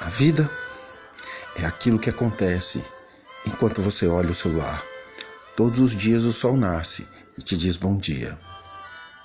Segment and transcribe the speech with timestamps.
[0.00, 0.48] A vida
[1.56, 2.82] é aquilo que acontece
[3.44, 4.82] enquanto você olha o celular.
[5.56, 7.06] Todos os dias o sol nasce
[7.36, 8.38] e te diz bom dia.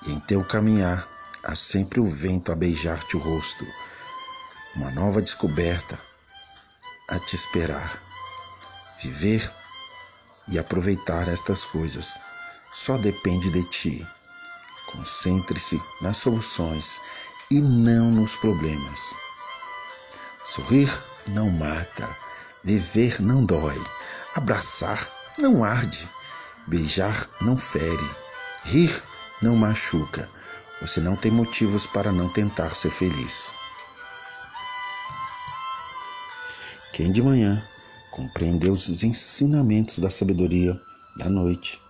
[0.04, 1.06] E em teu caminhar
[1.44, 3.64] há sempre o vento a beijar-te o rosto,
[4.74, 5.96] uma nova descoberta
[7.08, 8.02] a te esperar.
[9.00, 9.48] Viver
[10.48, 12.18] e aproveitar estas coisas
[12.72, 14.08] só depende de ti.
[14.86, 17.00] Concentre-se nas soluções
[17.50, 19.23] e não nos problemas.
[20.54, 20.88] Sorrir
[21.30, 22.08] não mata,
[22.62, 23.76] viver não dói,
[24.36, 25.04] abraçar
[25.36, 26.08] não arde,
[26.68, 28.10] beijar não fere,
[28.62, 29.02] rir
[29.42, 30.30] não machuca.
[30.80, 33.52] Você não tem motivos para não tentar ser feliz.
[36.92, 37.60] Quem de manhã
[38.12, 40.80] compreendeu os ensinamentos da sabedoria
[41.16, 41.80] da noite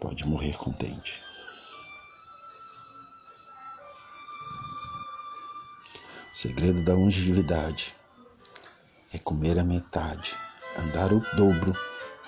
[0.00, 1.29] pode morrer contente.
[6.40, 7.94] Segredo da longevidade
[9.12, 10.34] é comer a metade,
[10.78, 11.76] andar o dobro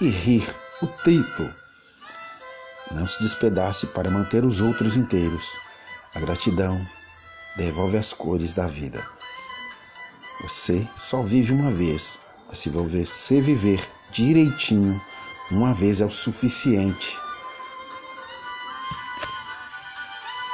[0.02, 1.50] e rir o triplo.
[2.90, 5.56] Não se despedace para manter os outros inteiros.
[6.14, 6.78] A gratidão
[7.56, 9.02] devolve as cores da vida.
[10.42, 15.00] Você só vive uma vez, mas se você viver direitinho,
[15.50, 17.18] uma vez é o suficiente.